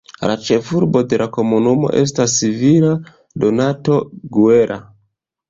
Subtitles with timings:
[0.29, 2.91] La ĉefurbo de la komunumo estas Villa
[3.45, 4.01] Donato
[4.41, 4.81] Guerra.